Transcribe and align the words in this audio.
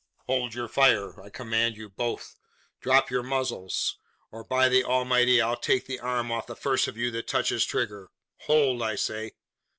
"Hold 0.25 0.55
your 0.55 0.67
fire 0.67 1.21
I 1.21 1.29
command 1.29 1.77
you 1.77 1.87
both. 1.87 2.35
Drop 2.79 3.11
your 3.11 3.21
muzzles; 3.21 3.99
or 4.31 4.43
by 4.43 4.67
the 4.67 4.83
Almighty 4.83 5.39
I'll 5.39 5.55
take 5.55 5.85
the 5.85 5.99
arm 5.99 6.31
off 6.31 6.47
the 6.47 6.55
first 6.55 6.87
of 6.87 6.97
you 6.97 7.11
that 7.11 7.27
touches 7.27 7.65
trigger! 7.65 8.09
Hold, 8.47 8.81
I 8.81 8.95
say!" 8.95 9.33